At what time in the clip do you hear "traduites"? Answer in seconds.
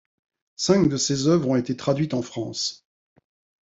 1.77-2.15